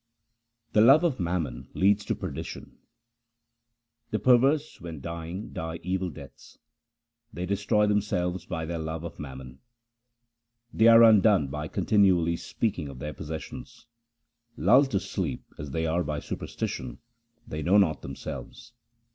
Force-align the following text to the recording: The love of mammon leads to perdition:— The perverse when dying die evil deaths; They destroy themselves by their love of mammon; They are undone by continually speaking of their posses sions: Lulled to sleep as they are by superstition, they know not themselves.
The 0.73 0.81
love 0.81 1.03
of 1.03 1.19
mammon 1.19 1.69
leads 1.75 2.03
to 2.05 2.15
perdition:— 2.15 2.79
The 4.09 4.17
perverse 4.17 4.81
when 4.81 4.99
dying 4.99 5.53
die 5.53 5.79
evil 5.83 6.09
deaths; 6.09 6.57
They 7.31 7.45
destroy 7.45 7.85
themselves 7.85 8.47
by 8.47 8.65
their 8.65 8.79
love 8.79 9.03
of 9.03 9.19
mammon; 9.19 9.59
They 10.73 10.87
are 10.87 11.03
undone 11.03 11.49
by 11.49 11.67
continually 11.67 12.37
speaking 12.37 12.89
of 12.89 12.97
their 12.97 13.13
posses 13.13 13.43
sions: 13.43 13.85
Lulled 14.57 14.89
to 14.89 14.99
sleep 14.99 15.45
as 15.59 15.69
they 15.69 15.85
are 15.85 16.03
by 16.03 16.17
superstition, 16.19 16.97
they 17.47 17.61
know 17.61 17.77
not 17.77 18.01
themselves. 18.01 18.73